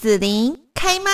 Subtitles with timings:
[0.00, 1.10] 紫琳开麦。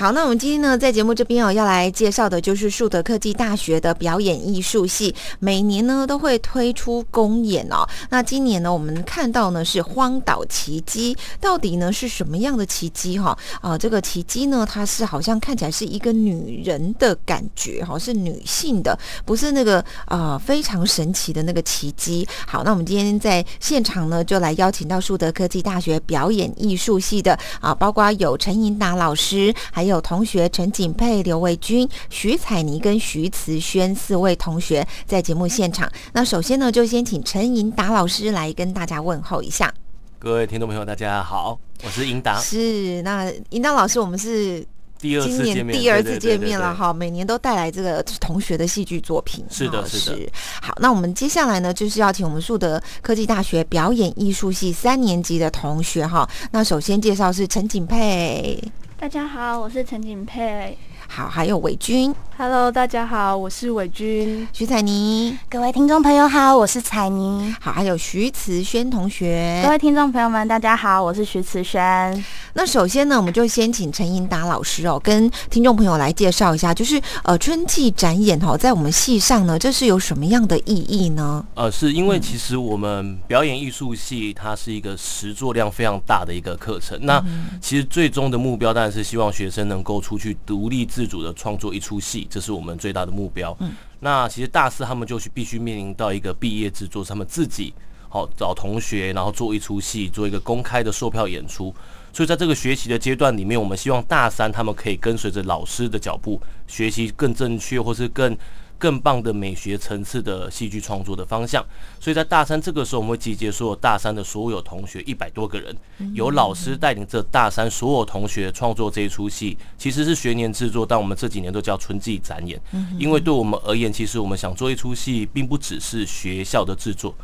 [0.00, 7.86] 好，那我们今天呢，在节目这边哦，要来介绍的就是树德科技大学的表演艺术系，每年呢都会推出公演哦。
[8.08, 13.36] 那今年呢，我们看到呢是荒岛奇迹，到底呢是什么样的奇迹哈？
[13.60, 22.26] 啊，这个奇迹呢，它是好像看起来是一个女人的感觉哈，是女性的，不是那个啊非常神奇的那个奇迹。
[22.46, 29.89] 好，那我们今天在现场呢，就来邀请到树德科技大学表演艺术系的啊，包括有陈颖达老师，还有。
[29.90, 35.90] 有同学陈景佩、刘卫军、徐彩妮跟徐慈轩四位同学在节目现场。
[36.12, 39.72] 那首先呢，就先请陈银达老师来跟大家问候一下。
[40.18, 42.38] 各位听众朋友，大家好，我是颖达。
[42.40, 44.62] 是那颖达老师，我们是
[44.98, 46.92] 第二次见面，第二次见面了哈。
[46.92, 50.30] 每年都带来这个同学的戏剧作品，是的，是的。
[50.60, 56.28] 好，那我们接下来呢，就是要请我们树德科技大学表演艺术系三年级的同学哈。
[56.52, 58.62] 那首先介绍是陈景佩。
[59.00, 60.76] 大家好，我是陈景佩。
[61.08, 62.14] 好，还有伟军。
[62.42, 64.48] Hello，大家好，我是伟君。
[64.50, 67.54] 徐彩妮，各位听众朋友好，我是彩妮。
[67.60, 69.60] 好，还有徐慈轩同学。
[69.62, 72.24] 各位听众朋友们，大家好，我是徐慈轩。
[72.54, 81.44] 那首先呢，我们就先请陈英达老师哦，跟听众朋友来介绍一下，就是呃春季展演哦，在我们系上呢，这是有什么样的意义呢？
[81.56, 86.98] 呃，是因为其实我们表演艺术系它是一个实作量非常大的一个课程。
[87.02, 87.22] 那
[87.60, 93.54] 其实最终的目标当然是希望学生能够出去独立自主的创作一出戏，这是我们最大的目标。
[93.58, 97.74] 嗯，那其实大四他们就是必须面临到一个毕业制作，他们自己
[98.08, 101.74] 好找同学，然后做一出戏，做一个公开的售票演出。
[102.12, 108.34] 所以在这个学习的阶段里面，我们希望大三他们可以跟随着老师的脚步，学习更正确或是更。
[108.80, 111.62] 更棒的美学层次的戏剧创作的方向，
[112.00, 115.76] 所以在大三这个时候，我们会集结所有大三的所有同学一百多个人，
[116.14, 122.58] 由老师带领着大三所有同学创作这一出戏，其实是学年制作，但我们这几年都叫春季展演，
[122.98, 127.14] 因为对我们而言，其实我们想做一出戏，并不只是学校的制作。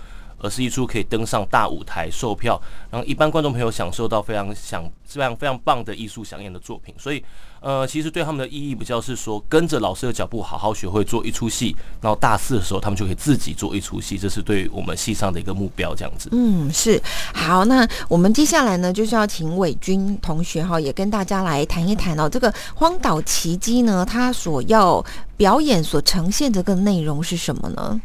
[0.48, 6.94] 是一出可以登上大舞台售票，让一般观众朋友享受到非常享非常非常棒的艺术响演的作品。
[6.98, 7.22] 所以，
[7.60, 14.18] 呃，其实对他们的意义比较是说，跟着老师的脚步，好好学会做一出戏，然后大四的时候，他们就可以自己做一出戏。
[14.18, 16.28] 这是对我们戏上的一个目标，这样子。
[16.32, 17.00] 嗯，是
[17.34, 17.64] 好。
[17.64, 22.28] 那我们接下来呢，就是要请伟军同学哈，也跟大家来谈一谈哦。
[22.28, 25.04] 这个《荒岛奇迹》呢，它所要
[25.36, 28.00] 表演、所呈现这个内容是什么呢？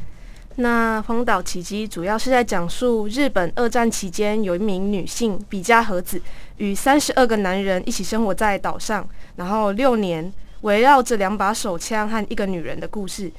[0.57, 6.22] 那《荒岛奇迹》主要是在讲述日本二战期间有一名女性比嘉和子
[6.57, 9.07] 与三十二个男人一起生活在岛上，
[9.38, 10.31] 然后六年
[10.62, 13.31] 围绕着两把手枪和一个女人的故事，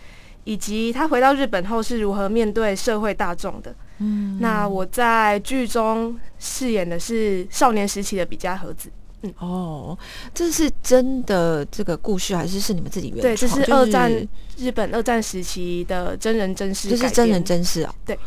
[0.45, 3.75] 以及她回到日本后是如何面对社会大众的。
[3.99, 8.91] 嗯，那我在剧中饰演的是少年时期的比嘉和子。
[9.39, 9.97] 哦，
[10.35, 13.23] 这是真的这个故事，还是是你们自己原创？
[13.23, 14.11] 对，这是二战
[14.57, 17.95] 日本二战时期的真人真事，这是真人真事啊。
[18.05, 18.19] 对，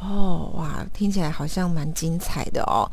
[0.00, 2.88] 哦，哇，听起来好像蛮精彩的哦。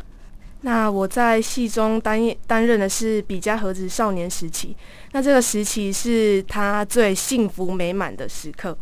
[0.62, 4.76] 那我在戏中担担任的是比嘉和子少年时期，
[5.12, 8.76] 那这个时期是他最幸福美满的时刻。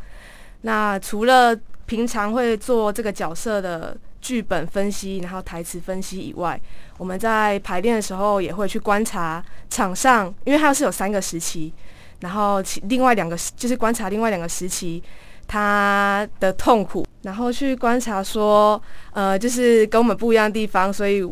[0.61, 1.53] 那除了
[1.85, 3.97] 平常会做这个角色的。
[4.21, 6.59] 剧本分析，然后台词分析以外，
[6.97, 11.73] 我们在排练的时候也会去观察场上，因为它是有三个时期，
[12.19, 15.01] 然后其另外两个就是观察另外两个时期
[15.47, 18.81] 他的痛苦，然后去观察说，
[19.13, 21.23] 呃，就是跟我们不一样的地方，所以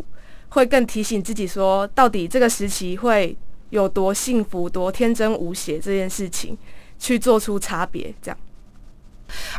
[0.49, 3.37] 会更提醒自己说，到底这个时期会
[3.69, 6.57] 有多幸福、多天真无邪这件事情，
[6.97, 8.37] 去做出差别，这样。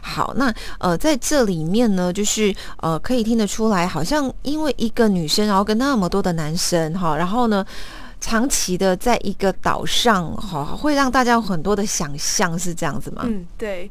[0.02, 7.64] 好，那呃，在这里面呢，就是呃，可以听得出来，好像因为一个女生，然后跟那么多的男生哈，然后呢，
[8.20, 13.22] 长期的在一个岛上，哈，会让大家有很多的想象，是这样子吗？
[13.26, 13.90] 嗯，对。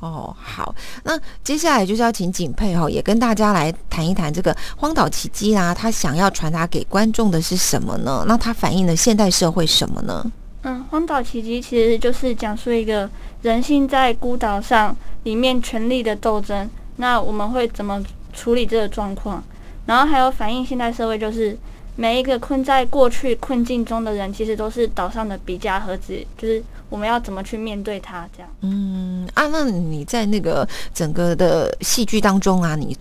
[0.00, 0.74] 哦，好，
[1.04, 8.22] 那接下来就是要请景佩哈，也跟大家来谈一谈这个《荒岛奇迹》啦，他想要传达给观众的是什么呢？
[8.28, 10.30] 那它反映了现代社会什么呢？
[10.64, 13.08] 嗯，《荒岛奇迹》其实就是讲述一个
[13.42, 16.68] 人性在孤岛上里面权力的斗争。
[16.96, 18.02] 那我们会怎么
[18.32, 19.42] 处理这个状况？
[19.86, 21.56] 然后还有反映现代社会，就是
[21.96, 28.50] 每一个困在过去困境中的人，其实都是岛上的比加和子，就是我们要怎么去面对他这样。
[28.62, 32.96] 嗯，啊，那你在那个整个的戏剧当中啊，你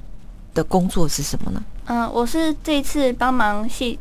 [0.54, 1.64] 的工作是什么呢？
[1.86, 3.98] 嗯，我是这一次帮忙戏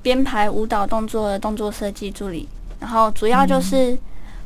[0.00, 2.48] 编排舞蹈动作的动作设计助理。
[2.84, 3.98] 然后主要就是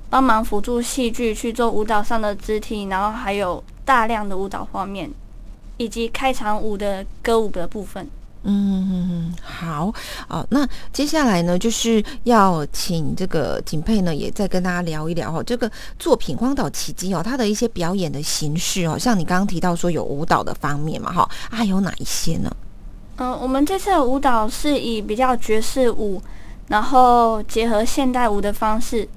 [0.08, 5.10] 帮忙辅助戏剧去做舞蹈上的肢体，然后还有大量的舞蹈画面，
[5.76, 8.08] 以及开场舞的歌舞的部分。
[8.44, 9.92] 嗯好
[10.28, 10.46] 哦。
[10.50, 15.68] 那接下来呢，就是要请这个景佩呢，也再跟大家聊一聊哦，这个
[15.98, 22.48] 作品《荒岛奇迹》哦，它的一些表演的形式哦，像你刚刚提到说有舞蹈的方面嘛，哈，还有哪一些呢？
[23.16, 26.22] 嗯，我们这次的舞蹈是以比较爵士舞，
[26.68, 29.08] 然后结合现代舞的方式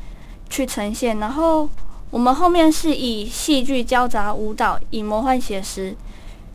[0.49, 1.69] 去呈现，然后
[2.09, 5.95] 我们后面是以戏剧交杂舞蹈，以魔幻写实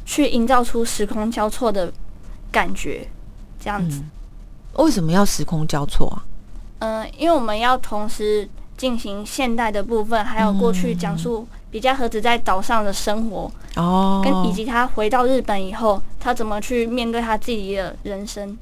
[0.05, 1.93] 去营造出时空交错的
[2.51, 3.09] 感觉，
[3.61, 4.03] 这样子。
[4.75, 6.25] 为什么要时空交错啊？
[6.81, 8.47] 嗯，因为我们要同时
[8.77, 13.51] 进行现代的部分，还有过去讲述比嘉和子在岛上的生活。
[13.77, 18.57] 哦，跟以及他回到日本以后，他怎么去面对他自己的人生？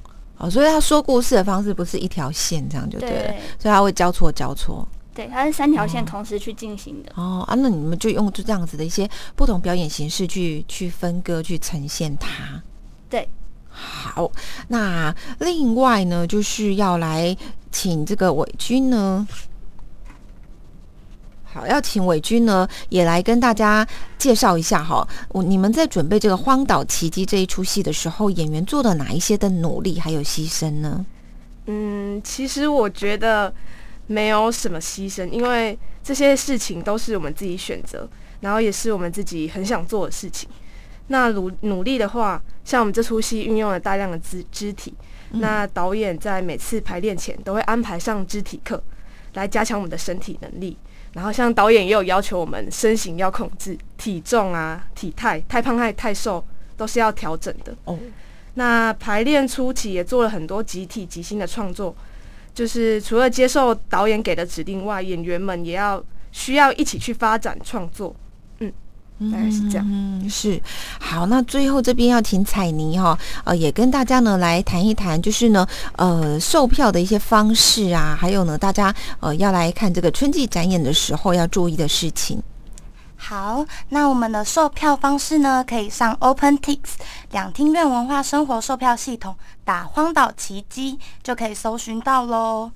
[0.45, 4.87] 哦，所以他说故事的方式不是一条线这样就对了，对所以他会交错交错。
[5.15, 7.13] 对，它是三条线同时去进行的。
[7.15, 12.61] 哦啊，那你们就用就这样子的一些不同表演形式去去分割去呈现它。
[13.09, 13.29] 对，
[13.71, 14.31] 好，
[14.69, 17.37] 那另外呢，就是要来
[17.71, 19.27] 请这个伟军呢。
[21.55, 23.87] 好，要请伟军呢，也来跟大家
[24.19, 25.07] 介绍一下哈。
[25.29, 31.07] 我你们在准备这个《荒岛奇迹》这一出戏的时候，演员做了哪一些的努力还有牺牲呢？
[31.67, 33.55] 嗯，其实我觉得
[34.09, 38.09] 没有什么牺牲，因为这些事情都是我们自己选择，
[38.41, 40.49] 然后也是我们自己很想做的事情。
[41.07, 44.93] 那努努力的话，像我们这出戏运用了大量的肢肢体，
[45.31, 48.83] 那导演在每次排练前都会安排上肢体课，
[49.35, 50.77] 来加强我们的身体能力。
[51.15, 56.45] 然后像导演也有要求我们身形要控制，体重啊、体态，太胖太太瘦
[56.77, 57.75] 都是要调整的。
[57.85, 57.99] 哦，
[58.55, 61.95] 那排练初期也做了很多集体即兴的创作，
[62.53, 68.15] 就是除了接受导演给的指令外，演员们也要需要一起去发展创作。
[69.31, 69.87] 大概是这样。
[69.89, 70.61] 嗯，是
[71.01, 71.27] 好。
[71.27, 75.67] 那最后这边要请彩妮哈，呃，也跟大家呢来谈一谈，就是呢，
[75.97, 82.43] 呃，售票的一些方式啊，还有呢，大家呃要来看这个春季展演的时候要注意的事情。
[83.17, 86.79] 好，那我们的售票方式呢，可以上 OpenTix
[87.31, 89.35] 两厅院文化生活售票系统，
[89.65, 92.71] 打“荒岛奇迹”就可以搜寻到喽。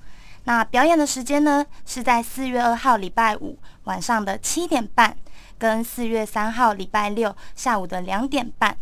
[0.45, 5.15] 那表演的时间呢，是在四月二号礼拜五晚上的七点半，
[5.59, 8.75] 跟四月三号礼拜六下午的两点半。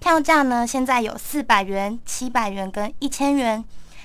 [0.00, 3.62] 票价呢，现在有四百元、七百元跟一千元。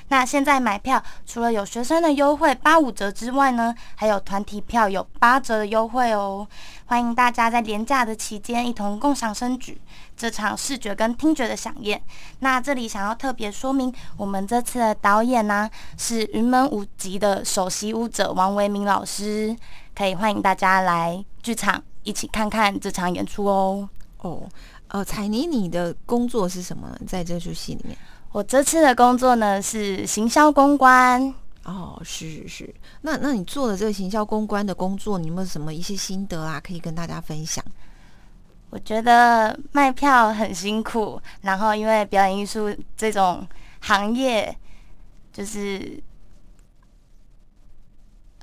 [0.10, 6.48] 那现在买票除了有学生的优惠八五折之外呢，还有团体票有八折的优惠哦。
[6.86, 9.82] 欢迎大家在廉价的期间一同共享盛举
[10.16, 12.02] 这场视觉跟听觉的飨宴。
[12.40, 19.54] 那这里想要特别说明，我们这次的导演呢、是云门舞集的首席舞者王维明老师，
[19.98, 23.90] 可以欢迎大家来剧场一起看看这场演出哦。
[24.20, 24.48] 哦，
[24.90, 27.00] 呃，彩妮，你的工作是什么呢？
[27.08, 27.98] 在这出戏里面？
[28.32, 31.34] 我这次的工作呢是行销公关。
[31.64, 32.76] 哦，是是是。
[33.02, 37.66] 那那你做的这个行销公关的工作，你有没有什么一些心得啊，可以跟大家分享？
[38.70, 43.48] 我觉得卖票很辛苦，然后因为表演艺术这种
[43.80, 44.56] 行业，
[45.34, 46.00] 就是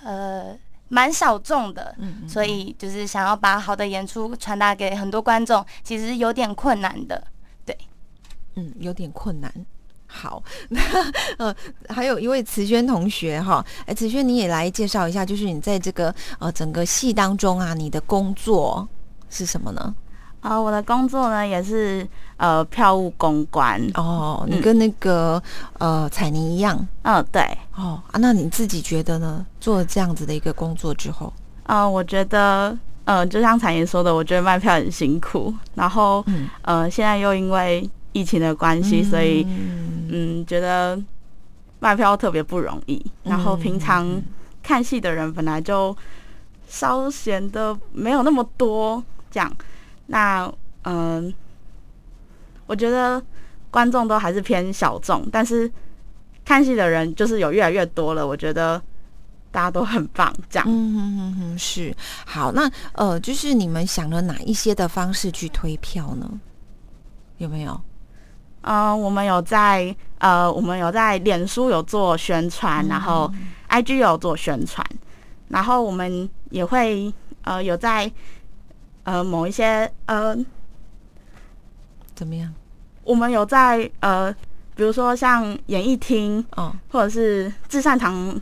[0.02, 0.58] 呃
[0.94, 7.20] 蛮小众的，嗯嗯所以就是想要把好的演出传达给很多观众，其实有点困难的。
[7.66, 7.76] 对
[8.54, 9.52] 嗯，有点困难。
[10.06, 10.80] 好， 那
[11.38, 11.56] 呃，
[11.88, 18.88] 还有一位慈轩同学哈，哎，慈轩你也来介绍一下，就是你在这个呃整个戏当中啊，你的工作
[19.28, 19.92] 是什么呢？
[20.46, 23.80] 啊、我的工作呢也是呃票务公关。
[23.94, 25.42] 哦，你嗯跟那个、
[25.78, 27.40] 呃彩妮一样嗯、对，
[27.74, 29.44] 哦啊，那你自己觉得呢？
[29.58, 31.32] 做了这样子的一个工作之后，
[31.62, 41.00] 嗯、我觉得，呃，就像彩妮说的，我觉得卖票很辛苦，然后，嗯，呃，现在又因为疫情的关系，所以，嗯嗯，觉得
[41.80, 43.02] 卖票特别不容易。
[43.22, 44.22] 然后平常嗯
[44.62, 45.96] 看戏的人本来就
[46.68, 49.50] 稍显得没有那么多，这样，
[50.06, 51.32] 那，嗯、
[52.66, 53.22] 我觉得
[53.70, 55.70] 观众都还是偏小众，但是
[56.44, 58.80] 看戏的人就是有越来越多了，我觉得
[59.50, 60.68] 大家都很棒，这样。
[60.68, 61.94] 嗯哼哼哼，是
[62.26, 62.52] 好。
[62.52, 66.30] 那呃，就是你们想了哪一些的方式去推票呢？
[67.38, 67.80] 有没有？
[68.62, 73.30] 嗯、我们有在呃，我们有在脸书有做宣传，然后
[73.68, 74.86] IG 有做宣传，
[75.48, 78.10] 然后我们也会呃有在
[79.04, 80.36] 呃某一些呃，
[82.14, 82.52] 怎么样？
[83.04, 84.32] 我们有在呃，
[84.74, 88.40] 比如说像演艺厅哦，或者是至善堂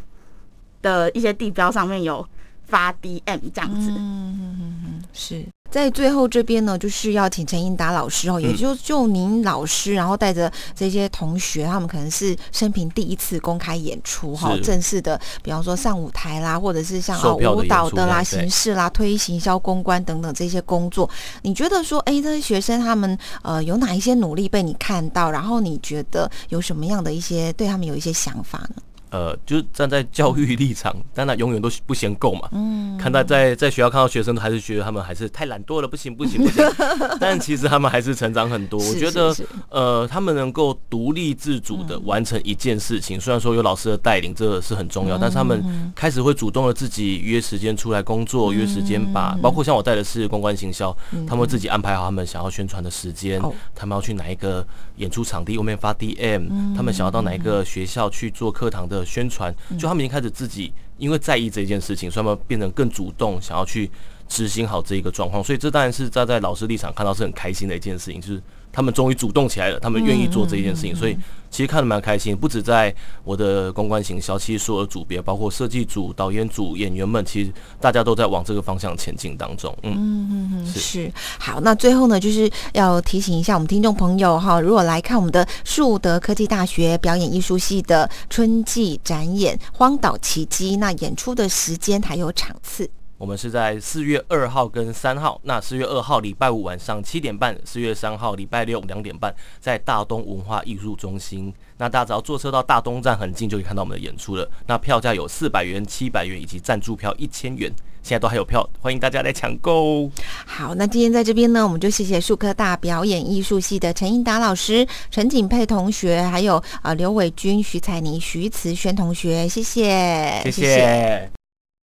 [0.80, 2.26] 的一些地标上面有
[2.66, 3.90] 发 DM 这样子。
[3.96, 14.60] 嗯哼哼哼，是在最后这边呢，就是要请陈英达老师哦，也就就您老师，然后带着这些同学，他们可能是生平第一次公开演出哈，是。
[14.60, 21.08] 正式的，比方说上舞台啦，或者是像啊舞蹈的啦、形式啦、推行销公关等等这些工作，
[21.40, 28.82] 你觉得说，哎，这些学生他们呃有哪一些努力被你看到，然后你觉得有什么样的一些对他们有一些想法呢？
[29.12, 32.48] 呃，就是站在教育立场，但那永远都不嫌够嘛。
[32.52, 36.64] 嗯，看到在在学校看到学生，还是觉得他们还是太懒惰了，不行不行不行。
[37.20, 38.82] 但其实他们还是成长很多。
[38.82, 39.36] 我觉得
[39.68, 50.90] 呃，他们能够独立自主的完成一件事情，虽然说有老师的带领，这个是很重要，但是他们开始会主动的自己约时间出来工作，约时间把，包括像我带的是公关行销，
[51.26, 54.66] 他们会自己安排好他们想要宣传的时间哦，他们要去哪一个
[54.96, 63.90] 演出场地外面发 DM，他们想要到哪一个学校去做课堂的宣传，就他们已经开始自己因为在意这件事情，所以他们变得更主动，想要去
[64.32, 65.44] 执行好这一个状况。
[65.44, 71.14] 所以这当然是站在老师立场看到是很开心的一件事情，就是他们终于主动起来了，他们愿意做这一件事情，所以
[71.50, 72.34] 其实看得蛮开心。
[72.34, 79.76] 不止在我的公关行销，其实所有的组别，包括设计组、导演组、演员们，其实大家都在往这个方向前进当中。
[79.82, 92.88] 嗯，是是好，那最后呢，就是要提醒一下我们听众朋友哈，如果来看我们的树德科技大学表演艺术系的春季展演《荒岛奇迹》，那演出的时间还有场次。
[93.22, 101.54] 我们是在四月二号跟三号，那四月二号礼拜五晚上七点半，四月三号礼拜六两点半，在大东文化艺术中心。
[101.78, 104.50] 那大家只要坐车到大东站很近，就可以看到我们的演出了。
[104.66, 110.10] 那票价有四百元、七百元以及赞助票一千元，现在都还有票，欢迎大家来抢购。
[110.44, 121.30] 好，那今天在这边呢，我们就谢谢树科大表演艺术系的陈英达老师、陈景佩同学，还有呃刘伟君、徐彩妮、徐慈轩同学，谢谢，谢谢